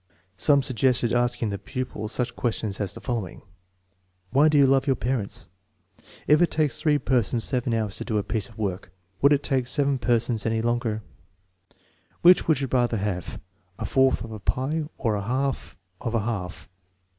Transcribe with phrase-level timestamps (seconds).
[0.35, 3.43] Some suggested asking the pupil such questions as the following:
[4.31, 7.97] "Why do you love your parents?" * c lf it takes three persons seven hours
[7.97, 8.91] to do a piece of work,
[9.21, 11.03] would it take seven persons any longer?'*
[12.23, 13.39] "Which would you rather have,
[13.77, 16.67] a fourth of a pie, or a half of a half?